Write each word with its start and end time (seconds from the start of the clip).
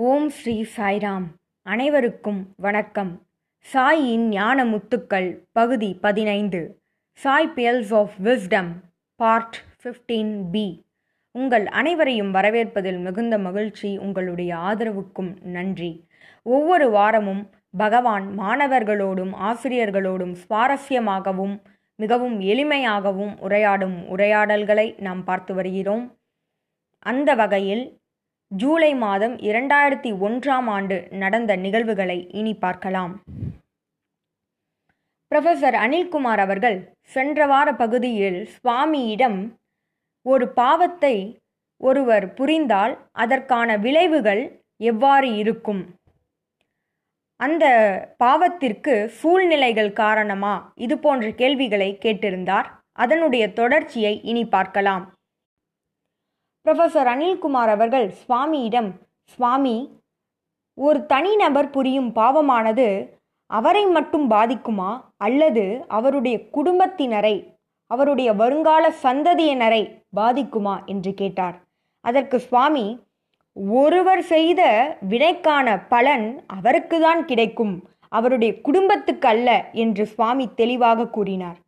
ஓம் 0.00 0.28
ஸ்ரீ 0.28 0.66
சாய்ராம். 0.76 1.24
அனைவருக்கும் 1.62 2.54
வணக்கம். 2.56 3.26
சாயின் 3.72 4.28
ஞான 4.28 4.64
முத்துக்கள் 4.64 5.38
பகுதி 5.52 5.94
பதினைந்து. 5.94 6.82
Sai 7.12 7.52
pearls 7.56 7.94
of 7.94 8.10
wisdom 8.22 8.66
part 9.16 9.64
fifteen 9.82 10.50
B 10.50 10.86
உங்கள் 11.30 11.66
அனைவரையும் 11.66 12.34
வரவேற்பதில் 12.34 12.98
மிகுந்த 12.98 13.38
மகிழ்ச்சி 13.38 13.98
உங்களுடைய 13.98 14.56
ஆதரவுக்கும் 14.56 15.42
நன்றி. 15.42 16.06
ஒவ்வொரு 16.42 16.90
வாரமும் 16.90 17.50
பகவான் 17.76 18.38
மாணவர்களோடும் 18.38 19.32
ஆசிரியர்களோடும் 19.32 20.36
சுவாரஸ்யமாகவும் 20.48 21.60
மிகவும் 21.94 22.40
எளிமையாகவும் 22.40 23.36
உரையாடும் 23.40 24.06
உரையாடல்களை 24.06 25.00
நாம் 25.00 25.24
பார்த்து 25.24 25.54
வருகிறோம். 25.54 26.18
அந்த 26.98 27.34
வகையில் 27.34 27.97
ஜூலை 28.50 28.94
மாதம் 28.94 29.36
இரண்டாயிரத்தி 29.36 30.10
ஒன்றாம் 30.20 30.68
ஆண்டு 30.68 31.08
நடந்த 31.10 31.56
நிகழ்வுகளை 31.56 32.26
இனி 32.30 32.54
பார்க்கலாம். 32.54 33.12
ப்ரொஃபசர் 35.30 35.76
அனில்குமார் 35.84 36.38
அவர்கள் 36.38 36.94
சென்ற 37.02 37.46
வார 37.46 37.74
பகுதியில் 37.74 38.48
சுவாமியிடம் 38.54 39.56
ஒரு 40.22 40.48
பாவத்தை 40.48 41.40
ஒருவர் 41.76 42.34
புரிந்தால் 42.34 42.94
அதற்கான 43.12 43.76
விளைவுகள் 43.76 44.42
எவ்வாறு 44.76 45.36
இருக்கும்? 45.36 45.82
அந்த 47.36 47.64
பாவத்திற்கு 48.18 49.06
சூழ்நிலைகள் 49.08 49.92
காரணமா? 49.92 50.72
இது 50.74 50.98
போன்ற 50.98 51.30
கேள்விகளை 51.30 51.98
கேட்டிருந்தார். 52.04 52.66
அதனுடைய 52.92 53.52
தொடர்ச்சியை 53.52 54.20
இனி 54.22 54.44
பார்க்கலாம். 54.44 55.17
ப்ரொஃபசர் 56.68 57.08
அனில்குமார் 57.12 57.70
அவர்கள் 57.70 58.14
சுவாமியிடம் 58.18 58.88
சுவாமி 59.22 60.00
ஒரு 60.74 61.06
தனிநபர் 61.06 61.70
புரியும் 61.70 62.10
பாவமானது 62.14 62.86
அவரை 63.50 63.86
மட்டும் 63.86 64.30
பாதிக்குமா? 64.30 64.90
அல்லது 65.16 65.84
அவருடைய 65.88 66.38
குடும்பத்தினரை 66.52 67.36
அவருடைய 67.90 68.32
வருங்கால 68.32 68.90
சந்ததியினரை 69.02 69.82
பாதிக்குமா? 70.16 70.84
என்று 70.84 71.14
கேட்டார். 71.14 71.56
அதற்கு 72.04 72.38
சுவாமி 72.40 72.86
ஒருவர் 73.54 74.22
செய்த 74.22 74.62
வினைக்கான 75.08 75.82
பலன் 75.88 76.44
அவருக்குதான் 76.54 77.24
கிடைக்கும் 77.24 77.74
அவருடைய 78.08 78.60
குடும்பத்துக்கு 78.60 79.28
அல்ல 79.28 79.70
என்று 79.72 80.06
சுவாமி 80.06 80.48
தெளிவாக 80.54 81.08
கூறினார். 81.08 81.58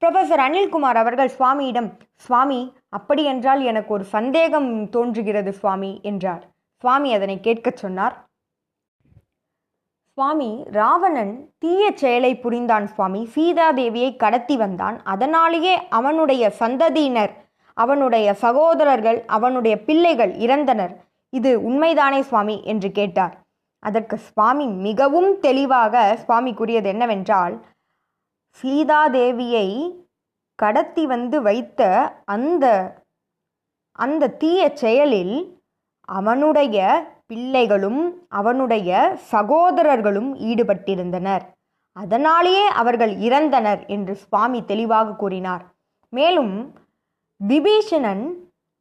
ப்ரொஃபசர் 0.00 0.42
அனில்குமார் 0.46 0.98
அவர்கள் 1.02 1.30
சுவாமியிடம் 1.38 1.90
சுவாமி 2.14 2.72
அப்படியென்றால் 2.88 3.62
எனக்கு 3.62 3.94
ஒரு 3.94 4.04
சந்தேகம் 4.04 4.88
தோன்றுகிறது 4.88 5.52
சுவாமி 5.52 6.00
என்றார். 6.02 6.44
சுவாமி 6.76 7.14
அதனை 7.14 7.40
கேட்கச் 7.40 7.76
சொன்னார். 7.76 8.14
சுவாமி 10.12 10.64
ராவணன் 10.70 11.52
தீய 11.58 11.90
செயலை 11.94 12.38
புரிந்தான் 12.38 12.86
சுவாமி. 12.86 13.28
சீதாதேவியை 13.34 14.16
கடத்தி 14.16 14.56
வந்தான். 14.56 15.02
அதனாலேயே 15.04 15.88
அவனுடைய 15.88 16.52
சந்ததியினர் 16.58 17.30
அவனுடைய 17.74 18.34
சகோதரர்கள் 18.34 19.24
அவனுடைய 19.26 19.84
பிள்ளைகள் 19.84 20.32
இறந்தனர். 20.36 20.94
இது 21.28 21.70
உண்மைதானே 21.70 22.20
சுவாமி? 22.20 22.62
என்று 22.64 22.90
கேட்டார். 22.90 23.34
அதற்கு 23.78 24.16
சுவாமி 24.18 24.66
மிகவும் 24.66 25.38
தெளிவாக 25.40 26.16
சுவாமி 26.16 26.54
கூறியது 26.54 26.88
என்னவென்றால் 26.88 27.54
சீதாதேவியை 28.58 29.68
கடத்தி 30.54 31.04
வந்து 31.06 31.42
வைத்த 31.42 31.80
அந்த 32.24 32.66
அந்த 33.98 34.30
தீய 34.42 34.60
செயலில் 34.82 35.36
அவனுடைய 36.18 36.78
பிள்ளைகளும் 37.26 38.02
அவனுடைய 38.28 38.90
சகோதரர்களும் 39.32 40.30
ஈடுபட்டிருந்தனர். 40.50 41.44
அதனாலேயே 41.96 42.66
அவர்கள் 42.80 43.12
இறந்தனர் 43.28 43.82
என்று 43.86 44.14
சுவாமி 44.14 44.60
தெளிவாக 44.64 45.14
கூறினார். 45.14 45.64
மேலும் 46.12 46.54
விபீஷணன் 47.40 48.24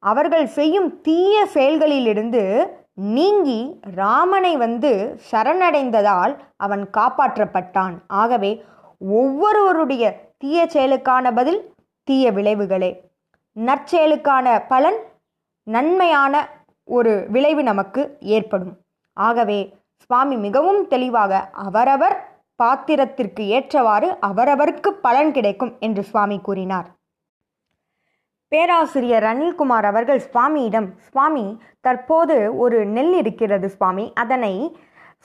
அவர்கள் 0.04 0.48
செய்யும் 0.48 0.90
தீய 1.02 1.36
செயல்களிலிருந்து 1.54 2.44
நீங்கி 2.94 3.80
ராமனை 3.96 4.54
வந்து 4.58 4.92
சரணடைந்ததால் 5.32 6.34
அவன் 6.58 6.84
காப்பாற்றப்பட்டான். 6.98 7.96
ஆகவே 8.08 8.52
ஒவ்வொருவருடைய 9.00 10.32
தீய 10.38 10.70
செயலுக்கான 10.74 11.36
பதில் 11.36 11.74
தீய 12.04 12.32
விளைவுகளே. 12.32 13.00
நற்செயலுக்கான 13.56 14.64
பலன் 14.68 15.00
நன்மையான 15.64 16.50
ஒரு 16.84 17.26
விளைவு 17.30 17.64
நமக்கு 17.64 18.18
ஏற்படும். 18.20 18.78
ஆகவே 19.14 19.78
சுவாமி 19.96 20.36
மிகவும் 20.36 20.88
தெளிவாக 20.88 21.50
அவரவர் 21.52 22.28
பாத்திரத்திற்கு 22.56 23.48
ஏற்றவாறு 23.48 24.18
அவரவருக்கு 24.22 24.88
பலன் 24.88 25.32
கிடைக்கும் 25.32 25.76
என்று 25.80 26.04
சுவாமி 26.04 26.40
கூறினார். 26.40 26.88
பேராசிரியர் 28.48 29.24
ரணில்குமார் 29.24 29.84
அவர்கள் 29.84 30.22
சுவாமியிடம் 30.34 30.88
சுவாமி 30.98 31.62
தற்போது 31.82 32.58
ஒரு 32.58 32.86
நெல் 32.86 33.14
இருக்கிறது 33.14 33.70
சுவாமி. 33.70 34.12
அதனை 34.16 34.78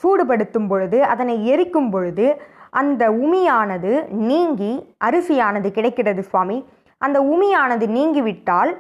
சூடுபடுத்தும் 0.02 0.68
பொழுது 0.68 1.04
அதனை 1.04 1.46
எரிக்கும் 1.46 1.90
பொழுது 1.90 2.42
அந்த 2.80 3.02
உமியானது 3.24 3.92
நீங்கி 4.30 4.72
அரிசியானது 5.06 5.68
கிடைக்கிறது 5.70 6.22
சுவாமி. 6.22 6.58
அந்த 7.00 7.18
உமியானது 7.32 7.86
நீங்கிவிட்டால் 7.96 8.72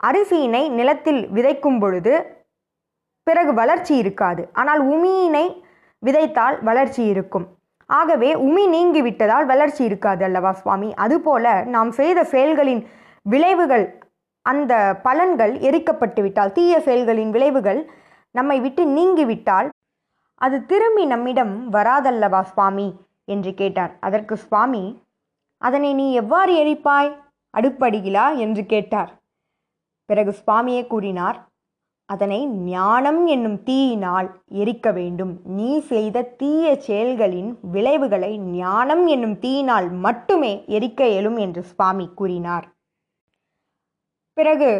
அரிசியினை 0.00 0.62
நிலத்தில் 0.78 1.20
விதைக்கும் 1.36 1.78
பொழுது 1.82 2.14
பிறகு 3.26 3.52
வளர்ச்சி 3.54 3.94
இருக்காது. 3.96 4.42
ஆனால் 4.52 4.80
உமியினை 4.94 5.46
விதைத்தால் 6.02 6.56
வளர்ச்சி 6.62 7.02
இருக்கும். 7.12 7.46
ஆகவே 7.90 8.30
உமி 8.46 8.64
நீங்கிவிட்டதால் 8.74 9.46
வளர்ச்சி 9.52 9.82
இருக்காது 9.84 10.22
அல்லவா 10.24 10.52
சுவாமி? 10.52 10.88
அதுபோல 11.04 11.52
நாம் 11.74 11.90
செய்த 11.90 12.20
செயல்களின் 12.24 12.82
விளைவுகள் 13.26 13.86
அந்த 14.46 14.72
பலன்கள் 15.04 15.52
எரிக்கப்பட்டு 15.68 16.20
விட்டால் 16.22 16.52
தீய 16.52 16.74
செயல்களின் 16.86 17.30
விளைவுகள் 17.36 17.80
நம்மை 18.34 18.56
விட்டு 18.60 18.82
நீங்கிவிட்டால் 18.96 19.68
அது 20.40 20.56
திரும்பி 20.70 21.04
நம்மிடம் 21.12 21.52
வராதல்லவா 21.72 22.40
சுவாமி? 22.52 22.88
என்று 23.24 23.54
கேட்டார். 23.54 23.96
அதற்கு 24.00 24.36
சுவாமி 24.36 24.84
அதனை 25.62 25.94
நீ 25.94 26.12
எவ்வாறு 26.12 26.52
எரிப்பாய்? 26.64 27.10
அடுப்படியிலா? 27.54 28.36
என்று 28.36 28.66
கேட்டார். 28.66 29.10
பிறகு 30.08 30.32
சுவாமியே 30.32 30.86
கூறினார் 30.86 31.38
அதனை 32.08 32.46
ஞானம் 32.46 33.26
என்னும் 33.26 33.62
தீயினால் 33.62 34.28
எரிக்க 34.54 34.92
வேண்டும். 34.92 35.40
நீ 35.44 35.78
செய்த 35.80 36.22
தீய 36.22 36.76
செயல்களின் 36.76 37.58
விளைவுகளை 37.72 38.38
ஞானம் 38.38 39.06
என்னும் 39.06 39.38
தீயினால் 39.38 39.90
மட்டுமே 39.90 40.64
எரிக்க 40.68 41.06
இயலும் 41.08 41.36
என்று 41.36 41.62
சுவாமி 41.62 42.08
கூறினார். 42.14 42.66
பிறகு 44.32 44.70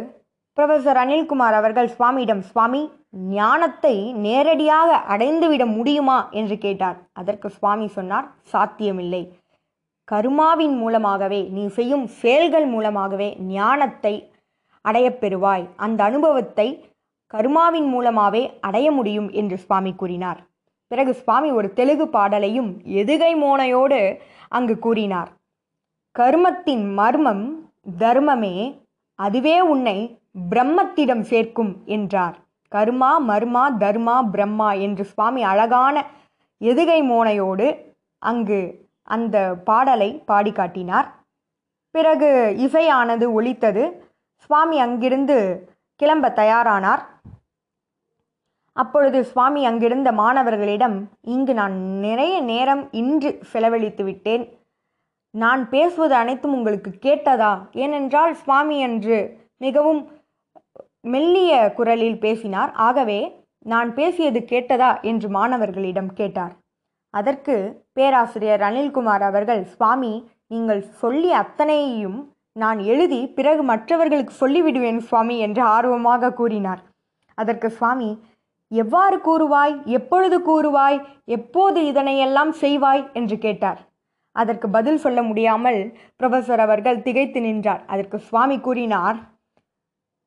ப்ரொஃபசர் 0.59 1.01
அனில்குமார் 1.03 1.53
அவர்கள் 1.53 1.91
சுவாமியிடம் 1.99 2.41
சுவாமி 2.41 2.91
ஞானத்தை 3.15 4.13
நேரடியாக 4.13 4.97
அடைந்துவிட 5.15 5.67
முடியுமா 5.67 6.29
என்று 6.31 6.59
கேட்டார். 6.59 6.99
அதற்கு 7.13 7.51
சுவாமி 7.51 7.87
சொன்னார் 7.87 8.29
சாத்தியமில்லை. 8.43 9.23
கருமாவின் 10.05 10.77
மூலமாகவே 10.77 11.43
நீ 11.43 11.67
செய்யும் 11.67 12.07
செயல்கள் 12.07 12.67
மூலமாகவே 12.67 13.37
ஞானத்தை 13.37 14.33
அடையப்பெறுவாய் 14.85 15.65
அந்த 15.77 16.05
அனுபவத்தை 16.05 16.69
கருமாவின் 17.27 17.87
மூலமாகவே 17.87 18.59
அடைய 18.61 18.91
முடியும் 18.91 19.31
என்று 19.31 19.59
சுவாமி 19.59 19.95
கூறினார். 19.95 20.41
பிறகு 20.89 21.15
சுவாமி 21.15 21.51
ஒரு 21.51 21.73
தெலுங்கு 21.73 22.09
பாடலையும் 22.09 22.71
எதுகை 22.85 23.33
மோனையோடு 23.37 24.19
அங்கு 24.49 24.79
கூறினார். 24.79 25.31
கர்மத்தின் 26.19 26.95
மர்மம் 26.95 27.67
தர்மமே 27.99 28.83
அதுவே 29.19 29.61
உன்னை 29.61 30.21
பிரம்மத்திடம் 30.51 31.21
சேர்க்கும் 31.21 31.83
என்றார். 31.85 32.37
கர்மா 32.73 33.11
மர்மா 33.29 33.65
தர்மா 33.79 34.17
பிரம்மா 34.31 34.73
என்று 34.73 35.05
சுவாமி 35.05 35.43
அழகான 35.43 36.05
எதுகை 36.61 37.01
மோனையோடு 37.11 37.69
அங்கு 38.19 38.61
அந்த 39.03 39.55
பாடலை 39.65 40.23
பாடி 40.27 40.53
காட்டினார். 40.53 41.09
பிறகு 41.91 42.31
இசையானது 42.59 43.33
ஒலித்தது. 43.33 44.13
சுவாமி 44.35 44.81
அங்கிருந்து 44.81 45.39
கிளம்ப 45.95 46.29
தயாரானார். 46.29 47.03
அப்பொழுது 48.73 49.25
சுவாமி 49.25 49.67
அங்கிருந்த 49.67 50.13
மாணவர்களிடம் 50.13 50.97
இங்கு 51.21 51.55
நான் 51.55 51.77
நிறைய 52.07 52.41
நேரம் 52.41 52.93
இன்று 52.93 53.39
செலவழித்து 53.53 54.05
விட்டேன். 54.05 54.45
நான் 55.31 55.69
பேசுவது 55.69 56.15
அனைத்தும் 56.15 56.53
உங்களுக்கு 56.53 56.91
கேட்டதா? 57.03 57.53
ஏனென்றால் 57.73 58.35
சுவாமி 58.35 58.79
என்று 58.79 59.19
மிகவும் 59.59 60.03
மெல்லிய 61.05 61.73
குரலில் 61.77 62.19
பேசினார் 62.19 62.73
ஆகவே 62.73 63.21
நான் 63.59 63.95
பேசியது 63.95 64.41
கேட்டதா? 64.49 65.01
என்று 65.03 65.29
மாணவர்களிடம் 65.29 66.13
கேட்டார். 66.13 66.55
அதற்கு 67.11 67.55
பேராசிரியர் 67.93 68.61
அனில்குமார் 68.61 69.21
அவர்கள் 69.21 69.65
சுவாமி 69.65 70.29
நீங்கள் 70.49 70.83
சொல்லிய 70.83 71.37
அத்தனையையும் 71.37 72.33
நான் 72.53 72.79
எழுதி 72.79 73.27
பிறகு 73.27 73.63
மற்றவர்களுக்கு 73.63 74.35
சொல்லிவிடுவேன் 74.41 74.99
சுவாமி 74.99 75.39
என்று 75.39 75.63
ஆர்வமாக 75.63 76.33
கூறினார். 76.33 76.83
அதற்கு 77.35 77.71
சுவாமி 77.71 78.11
எவ்வாறு 78.69 79.17
கூறுவாய்? 79.19 79.85
எப்பொழுது 79.85 80.37
கூறுவாய்? 80.41 80.99
எப்போது 81.25 81.81
இதனையெல்லாம் 81.83 82.53
செய்வாய்? 82.61 83.13
என்று 83.13 83.39
கேட்டார். 83.39 83.81
அதற்கு 84.37 84.69
பதில் 84.69 84.99
சொல்ல 84.99 85.23
முடியாமல் 85.23 85.81
புரொஃபசர் 86.19 86.59
அவர்கள் 86.59 87.03
திகைத்து 87.03 87.41
நின்றார். 87.41 87.83
அதற்கு 87.87 88.19
சுவாமி 88.19 88.61
கூறினார் 88.61 89.19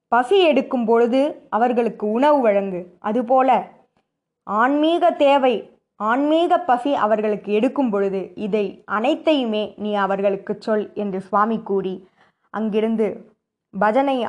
பசி 0.07 0.37
எடுக்கும் 0.39 0.85
பொழுது 0.85 1.47
அவர்களுக்கு 1.49 2.11
உணவு 2.11 2.41
வழங்கு. 2.41 2.97
அதுபோல 2.99 3.49
ஆன்மீக 4.43 5.11
தேவை 5.11 5.55
ஆன்மீக 5.95 6.57
பசி 6.59 6.93
அவர்களுக்கு 6.93 7.51
எடுக்கும் 7.51 7.89
பொழுது 7.89 8.31
இதை 8.35 8.83
அனைத்தையுமே 8.85 9.73
நீ 9.77 9.93
அவர்களுக்கு 9.95 10.53
சொல் 10.59 10.93
என்று 10.93 11.21
சுவாமி 11.21 11.57
கூறி 11.69 12.07
அங்கிருந்து 12.49 13.07
பஜனை 13.73 14.27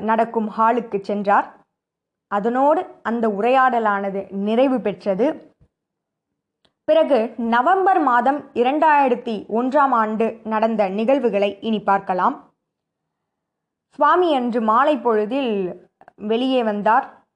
நடக்கும் 0.00 0.48
ஹாலுக்கு 0.58 0.98
சென்றார். 1.00 1.46
அதனோடு 2.26 2.86
அந்த 3.02 3.28
உரையாடலானது 3.28 4.30
நிறைவு 4.30 4.80
பெற்றது. 4.80 5.26
பிறகு 6.84 7.34
நவம்பர் 7.36 8.00
மாதம் 8.00 8.40
இரண்டாயிரத்தி 8.54 9.34
ஒன்றாம் 9.58 9.94
ஆண்டு 10.02 10.26
நடந்த 10.44 10.88
நிகழ்வுகளை 10.88 11.58
இனி 11.60 11.80
பார்க்கலாம். 11.80 12.36
சுவாமி 13.90 14.34
அன்று 14.34 14.60
மாலை 14.60 14.96
பொழுதில் 14.96 15.88
வெளியே 16.16 16.62
வந்தார். 16.62 17.26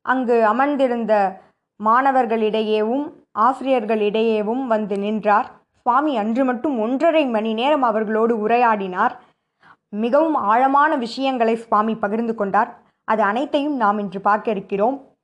அங்கு 0.00 0.44
அமர்ந்திருந்த 0.46 1.40
மாணவர்களிடையேவும் 1.84 3.12
ஆசிரியர்களிடையேவும் 3.38 4.66
வந்து 4.66 4.98
நின்றார். 4.98 5.50
சுவாமி 5.82 6.16
அன்று 6.16 6.44
மட்டும் 6.44 6.80
ஒன்றரை 6.80 7.26
மணி 7.26 7.54
நேரம் 7.54 7.82
அவர்களோடு 7.82 8.48
உரையாடினார். 8.48 9.16
மிகவும் 9.88 10.34
ஆழமான 10.34 10.96
விஷயங்களை 10.96 11.56
சுவாமி 11.56 11.94
பகிர்ந்து 11.94 12.34
கொண்டார். 12.34 12.80
அது 13.04 13.22
அனைத்தையும் 13.22 13.76
நாம் 13.76 13.98
இன்று 13.98 14.20
பார்க்க 14.20 14.50
இருக்கிறோம். 14.50 15.16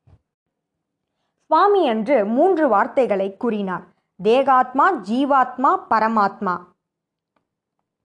சுவாமி 1.47 1.89
அன்று 1.89 2.25
மூன்று 2.25 2.69
வார்த்தைகளை 2.69 3.37
கூறினார். 3.37 3.85
தேகாத்மா 4.23 4.93
ஜீவாத்மா 4.93 5.79
பரமாத்மா. 5.91 6.57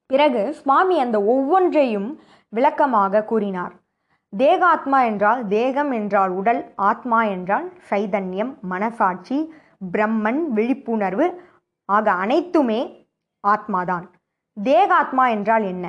பிறகு 0.05 0.53
சுவாமி 0.53 0.99
அந்த 0.99 1.23
ஒவ்வொன்றையும் 1.23 2.21
விளக்கமாக 2.55 3.23
கூறினார். 3.31 3.73
தேகாத்மா 4.33 4.99
என்றால் 5.09 5.41
தேகம் 5.47 5.91
என்றால் 5.91 6.31
உடல் 6.39 6.61
ஆத்மா 6.89 7.19
என்றால் 7.35 7.67
சைதன்யம் 7.89 8.51
மனசாட்சி 8.71 9.37
பிரம்மன் 9.91 10.41
விழிப்புணர்வு 10.57 11.27
ஆக 11.89 12.07
அனைத்துமே 12.23 12.81
ஆத்மாதான். 13.43 14.05
தேகாத்மா 14.57 15.25
என்றால் 15.27 15.63
என்ன? 15.63 15.85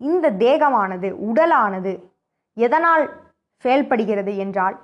இந்த 0.00 0.26
தேகமானது 0.44 1.08
உடலானது 1.28 1.92
எதனால் 2.56 3.04
செயல்படுகிறது 3.64 4.32
என்றால் 4.36 4.76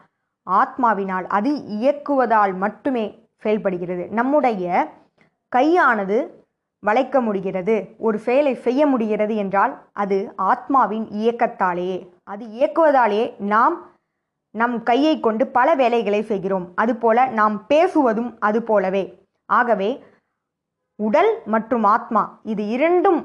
ஆத்மாவினால் 0.46 1.26
அது 1.36 1.50
இயக்குவதால் 1.76 2.52
மட்டுமே 2.64 3.04
செயல்படுகிறது. 3.44 4.04
நம்முடைய 4.18 4.64
கையானது 5.52 6.18
வளைக்க 6.88 7.20
முடிகிறது. 7.26 7.74
ஒரு 8.06 8.18
செயலை 8.26 8.54
செய்ய 8.66 8.82
முடிகிறது 8.92 9.34
என்றால் 9.42 9.72
அது 10.02 10.18
ஆத்மாவின் 10.50 11.06
இயக்கத்தாலேயே 11.20 11.98
அது 12.32 12.44
இயக்குவதாலேயே 12.58 13.26
நாம் 13.54 13.76
நம் 14.54 14.76
கையை 14.88 15.14
கொண்டு 15.20 15.44
பல 15.56 15.68
வேலைகளை 15.80 16.20
செய்கிறோம். 16.30 16.66
அதுபோல 16.82 17.26
நாம் 17.38 17.56
பேசுவதும் 17.68 18.30
அது 18.48 18.58
போலவே. 18.70 19.04
ஆகவே 19.48 19.90
உடல் 20.98 21.32
மற்றும் 21.54 21.84
ஆத்மா 21.94 22.22
இது 22.52 22.62
இரண்டும் 22.76 23.20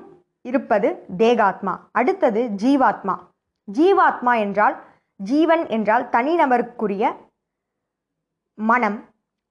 இருப்பது 0.49 0.89
தேகாத்மா 1.17 1.73
அடுத்தது 1.99 2.41
ஜீவாத்மா. 2.63 3.15
ஜீவாத்மா 3.67 4.33
என்றால் 4.45 4.75
ஜீவன் 5.19 5.63
என்றால் 5.75 6.05
தனிநபருக்குரிய 6.15 7.13
மனம் 8.57 8.99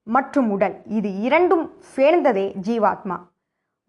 மற்றும் 0.07 0.49
உடல் 0.57 0.77
இது 0.99 1.11
இரண்டும் 1.27 1.65
சேர்ந்ததே 1.97 2.47
ஜீவாத்மா. 2.67 3.17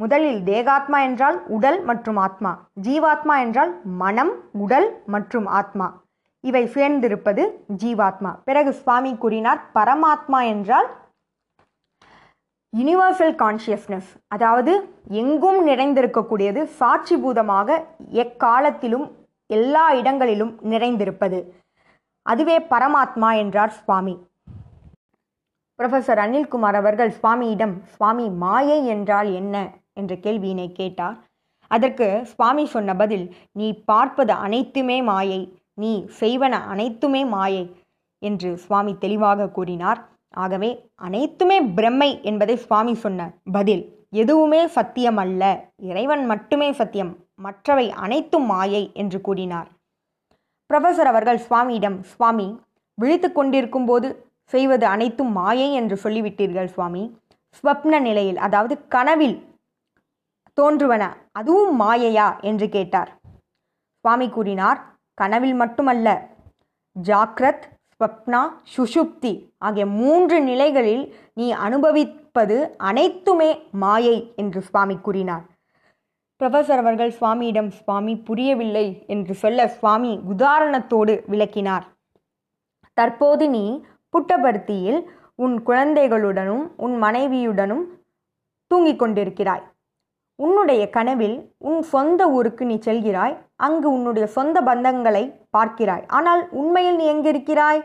முதலில் 0.02 0.40
தேகாத்மா 0.44 1.00
என்றால் 1.08 1.38
உடல் 1.56 1.80
மற்றும் 1.90 2.20
ஆத்மா 2.26 2.52
ஜீவாத்மா 2.86 3.36
என்றால் 3.46 3.72
மனம் 4.02 4.32
உடல் 4.64 4.88
மற்றும் 5.14 5.48
ஆத்மா. 5.60 5.88
இவை 6.44 6.64
சேர்ந்திருப்பது 6.76 7.44
ஜீவாத்மா. 7.82 8.32
பிறகு 8.48 8.72
சுவாமி 8.82 9.12
கூறினார் 9.24 9.62
பரமாத்மா 9.76 10.40
என்றால் 10.54 10.88
யுனிவர்சல் 12.74 13.34
கான்ஷியஸ்னஸ் 13.42 14.10
அதாவது 14.36 14.74
எங்கும் 15.22 15.60
நிறைந்திருக்கக்கூடியது 15.68 16.62
சாட்சிபூதமாக 16.80 17.70
எக்காலத்திலும் 18.24 19.06
எல்லா 19.50 19.86
இடங்களிலும் 20.00 20.54
நிறைந்திருப்பது. 20.74 21.40
அதுவே 22.26 22.58
பரமாத்மா 22.74 23.30
என்றார் 23.42 23.74
சுவாமி. 23.82 24.16
புரொஃபசர் 25.80 26.22
அனில்குமார் 26.26 26.80
அவர்கள் 26.82 27.12
சுவாமியிடம் 27.20 27.76
சுவாமி 27.94 28.26
மாயை 28.44 28.80
என்றால் 28.96 29.30
என்ன? 29.42 29.56
என்ற 30.00 30.16
கேள்வியினை 30.26 30.68
கேட்டார். 30.80 31.18
அதற்கு 31.72 32.08
சுவாமி 32.32 32.64
சொன்ன 32.66 32.96
பதில் 33.02 33.26
நீ 33.60 33.68
பார்ப்பது 33.90 34.34
அனைத்துமே 34.46 34.98
மாயை 35.10 35.42
நீ 35.82 35.92
செய்வன 36.20 36.54
அனைத்துமே 36.74 37.22
மாயை 37.36 37.64
என்று 38.22 38.50
சுவாமி 38.64 38.94
தெளிவாக 39.04 39.50
கூறினார். 39.58 40.00
ஆகவே 40.44 40.70
அனைத்துமே 41.08 41.58
பிரம்மை 41.78 42.10
என்பதை 42.30 42.56
சுவாமி 42.66 42.94
சொன்ன 43.04 43.22
பதில் 43.52 43.84
எதுவுமே 44.22 44.62
சத்தியம் 44.76 45.20
அல்ல 45.24 45.44
இறைவன் 45.90 46.24
மட்டுமே 46.32 46.70
சத்தியம் 46.80 47.12
மற்றவை 47.46 47.86
அனைத்தும் 48.06 48.48
மாயை 48.54 48.84
என்று 49.02 49.20
கூறினார். 49.28 49.70
ப்ரொஃபஸர் 50.70 51.10
அவர்கள் 51.12 51.40
சுவாமியிடம் 51.46 51.98
சுவாமி 52.12 52.48
விழித்து 52.98 53.30
கொண்டிருக்கும் 53.32 53.88
போது 53.90 54.10
செய்வது 54.54 54.86
அனைத்தும் 54.86 55.32
மாயை 55.32 55.70
என்று 55.80 55.96
சொல்லிவிட்டீர்கள் 56.04 56.74
சுவாமி. 56.76 57.04
ஸ்வப்ன 57.58 58.00
நிலையில் 58.08 58.40
அதாவது 58.48 58.76
கனவில் 58.88 59.38
தோன்றுவன 60.62 61.04
அதுவும் 61.32 61.74
மாயையா? 61.82 62.28
என்று 62.42 62.70
கேட்டார். 62.70 63.12
சுவாமி 64.00 64.30
கூறினார் 64.30 64.80
கனவில் 65.14 65.54
மட்டுமல்ல. 65.54 66.28
ஜாக்ரத் 67.04 67.64
ஸ்வப்னா 67.96 68.42
சுஷுப்தி 68.76 69.34
ஆகிய 69.58 69.86
மூன்று 69.86 70.42
நிலைகளில் 70.42 71.04
நீ 71.34 71.52
அனுபவிப்பது 71.52 72.56
அனைத்துமே 72.78 73.50
மாயை 73.72 74.34
என்று 74.36 74.62
சுவாமி 74.62 74.96
கூறினார். 74.98 75.44
ப்ரொஃபஸர் 76.40 76.82
அவர்கள் 76.84 77.12
சுவாமியிடம் 77.22 77.68
சுவாமி 77.68 78.14
புரியவில்லை 78.18 78.88
என்று 79.08 79.34
சொல்ல 79.34 79.68
சுவாமி 79.68 80.12
உதாரணத்தோடு 80.30 81.14
விளக்கினார். 81.28 81.86
தற்போது 82.94 83.50
நீ 83.50 83.66
புட்டபர்த்தியில் 84.14 85.02
உன் 85.36 85.56
குழந்தைகளுடனும் 85.66 86.64
உன் 86.78 86.96
மனைவியுடனும் 87.04 87.84
தூங்கிக் 88.68 89.02
கொண்டிருக்கிறாய். 89.02 89.71
உன்னுடைய 90.36 90.90
கனவில் 90.90 91.54
உன் 91.58 91.82
சொந்த 91.82 92.30
ஊருக்கு 92.30 92.66
நீ 92.66 92.80
செல்கிறாய். 92.80 93.38
அங்கு 93.56 93.92
உன்னுடைய 93.92 94.28
சொந்த 94.28 94.62
பந்தங்களை 94.62 95.24
பார்க்கிறாய். 95.58 96.06
ஆனால் 96.08 96.50
உண்மையில் 96.52 96.96
நீ 96.96 97.06
எங்கிருக்கிறாய்? 97.14 97.82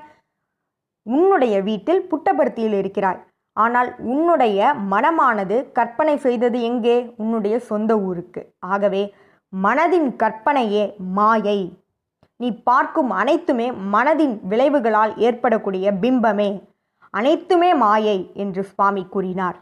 உன்னுடைய 1.02 1.62
வீட்டில் 1.62 2.06
புட்டபர்த்தியில் 2.10 2.72
இருக்கிறாய். 2.72 3.20
ஆனால் 3.52 3.96
உன்னுடைய 3.98 4.74
மனமானது 4.90 5.72
கற்பனை 5.72 6.16
செய்தது 6.16 6.62
எங்கே? 6.62 7.14
உன்னுடைய 7.16 7.58
சொந்த 7.58 7.98
ஊருக்கு. 7.98 8.54
ஆகவே 8.58 9.14
மனதின் 9.52 10.16
கற்பனையே 10.16 10.96
மாயை. 10.98 11.58
நீ 12.36 12.48
பார்க்கும் 12.62 13.10
அனைத்துமே 13.10 13.70
மனதின் 13.70 14.34
விளைவுகளால் 14.48 15.16
ஏற்படக்கூடிய 15.16 15.92
பிம்பமே. 15.92 16.62
அனைத்துமே 17.10 17.74
மாயை 17.74 18.30
என்று 18.34 18.64
சுவாமி 18.64 19.04
கூறினார். 19.04 19.56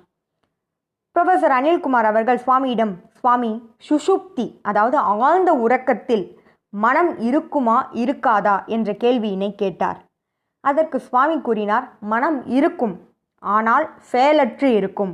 ப்ரொஃபஸர் 1.17 1.53
அனில்குமார் 1.57 2.07
அவர்கள் 2.11 2.41
சுவாமியிடம் 2.45 2.95
சுவாமி 3.19 3.51
சுஷுப்தி 3.89 4.47
அதாவது 4.63 4.97
ஆழ்ந்த 4.97 5.51
உறக்கத்தில் 5.65 6.25
மனம் 6.73 7.11
இருக்குமா 7.19 7.77
இருக்காதா? 7.95 8.57
என்ற 8.67 8.93
கேள்வியினை 8.93 9.51
கேட்டார். 9.55 9.99
அதற்கு 10.65 10.99
சுவாமி 11.01 11.37
கூறினார் 11.41 11.87
மனம் 12.13 12.39
இருக்கும் 12.47 12.95
ஆனால் 13.43 13.87
செயலற்று 14.11 14.69
இருக்கும். 14.75 15.13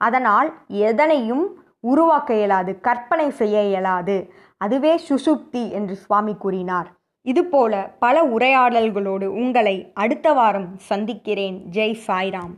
அதனால் 0.00 0.48
எதனையும் 0.68 1.44
உருவாக்க 1.80 2.32
இயலாது 2.34 2.80
கற்பனை 2.80 3.28
செய்ய 3.30 3.62
இயலாது. 3.62 4.16
அதுவே 4.56 4.94
சுஷுப்தி 5.08 5.70
என்று 5.78 5.94
சுவாமி 5.96 6.34
கூறினார். 6.34 6.90
இதுபோல 7.26 7.72
பல 8.04 8.24
உரையாடல்களோடு 8.36 9.26
உங்களை 9.42 9.76
அடுத்த 9.94 10.32
வாரம் 10.32 10.68
சந்திக்கிறேன். 10.90 11.58
ஜெய் 11.70 11.98
சாய்ராம். 12.06 12.54